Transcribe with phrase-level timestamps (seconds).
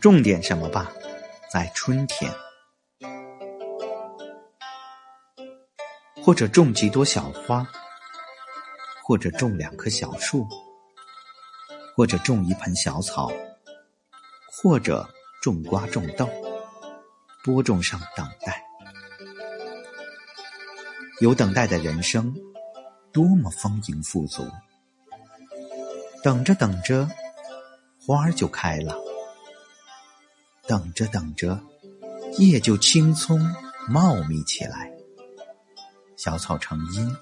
[0.00, 0.90] 种点什么吧，
[1.48, 2.28] 在春天，
[6.24, 7.64] 或者种几朵小花，
[9.04, 10.44] 或者种两棵小树，
[11.94, 13.30] 或者种一盆小草，
[14.50, 15.08] 或者
[15.40, 16.28] 种瓜种豆，
[17.44, 18.60] 播种上等待。
[21.20, 22.34] 有等待的人生，
[23.12, 24.44] 多么丰盈富足！
[26.22, 27.08] 等着等着，
[28.06, 28.94] 花儿就开了；
[30.68, 31.60] 等着等着，
[32.38, 33.40] 叶就青葱
[33.88, 34.92] 茂密起来，
[36.16, 37.16] 小草成荫，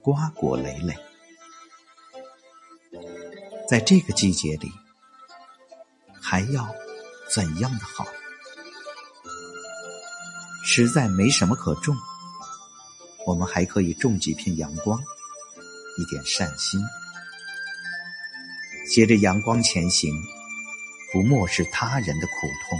[0.00, 0.96] 瓜果累累。
[3.68, 4.72] 在这个季节里，
[6.18, 6.74] 还要
[7.30, 8.06] 怎样的好？
[10.64, 11.94] 实在没什么可种。
[13.26, 14.98] 我们还可以种几片阳光，
[15.98, 16.78] 一点善心，
[18.86, 20.14] 携着阳光前行，
[21.12, 22.78] 不漠视他人的苦痛，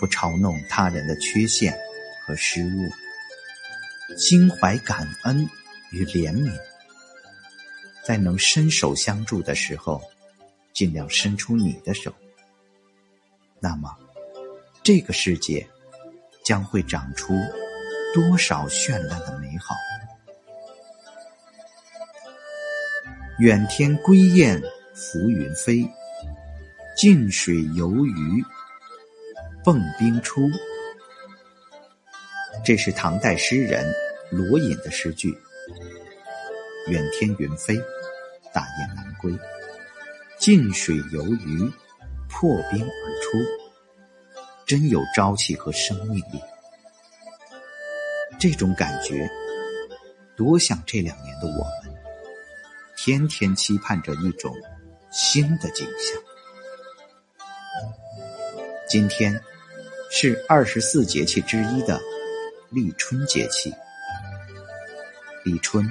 [0.00, 1.78] 不嘲弄他人的缺陷
[2.26, 5.48] 和失误，心怀感恩
[5.90, 6.52] 与怜悯，
[8.04, 10.02] 在能伸手相助的时候，
[10.72, 12.12] 尽量伸出你的手。
[13.60, 13.96] 那么，
[14.82, 15.66] 这个世界
[16.44, 17.34] 将会长出。
[18.14, 19.74] 多少绚烂的美好！
[23.38, 24.62] 远天归雁
[24.94, 25.84] 浮云飞，
[26.96, 28.44] 近水游鱼
[29.64, 30.48] 迸冰出。
[32.64, 33.92] 这是唐代诗人
[34.30, 35.36] 罗隐的诗句。
[36.86, 37.76] 远天云飞，
[38.52, 39.36] 大雁南归，
[40.38, 41.68] 近水游鱼，
[42.28, 43.38] 破冰而出，
[44.64, 46.40] 真有朝气和生命力。
[48.38, 49.28] 这种感觉，
[50.36, 51.83] 多像这两年的我们，
[53.06, 54.50] 天天期盼着一种
[55.10, 56.18] 新的景象。
[58.88, 59.38] 今天
[60.10, 62.00] 是二十四节气之一的
[62.70, 63.70] 立春节气，
[65.44, 65.86] 立春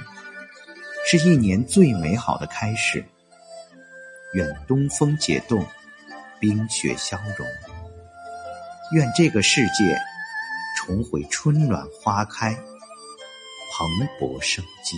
[1.06, 3.04] 是一年最美好的开始。
[4.32, 5.64] 愿东风解冻，
[6.40, 7.46] 冰雪消融。
[8.90, 9.96] 愿这个世界。
[10.76, 13.88] 重回春暖花开，蓬
[14.18, 14.96] 勃生机。